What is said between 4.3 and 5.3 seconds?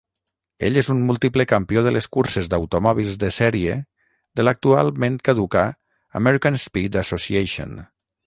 de l'actualment